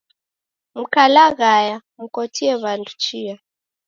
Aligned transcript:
Mkalaghaya, 0.79 1.77
mkotie 2.01 2.53
w'andu 2.61 2.91
chia 3.03 3.35